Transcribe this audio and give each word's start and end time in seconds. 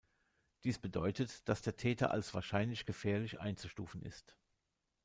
Dies 0.63 0.79
bedeutet, 0.79 1.47
dass 1.47 1.61
der 1.61 1.75
Täter 1.75 2.09
als 2.09 2.33
wahrscheinlich 2.33 2.87
gefährlich 2.87 3.39
einzustufen 3.39 4.01
ist. 4.01 4.35